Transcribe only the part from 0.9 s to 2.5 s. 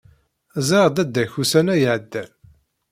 dadda-k ussan-a iɛeddan.